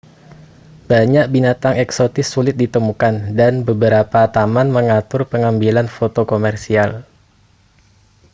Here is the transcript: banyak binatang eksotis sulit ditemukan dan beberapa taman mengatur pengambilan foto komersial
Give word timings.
banyak 0.91 1.25
binatang 1.33 1.75
eksotis 1.85 2.25
sulit 2.33 2.55
ditemukan 2.61 3.15
dan 3.39 3.53
beberapa 3.69 4.21
taman 4.35 4.67
mengatur 4.77 5.21
pengambilan 5.31 5.85
foto 5.97 6.21
komersial 6.31 6.91